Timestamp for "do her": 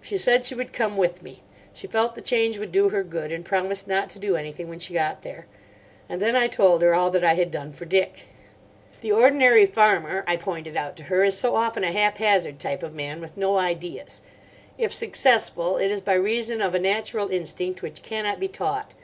2.70-3.02